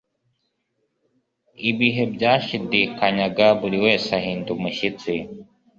[1.69, 5.13] ibihe byashidikanyaga; buri wese ahinda umushyitsi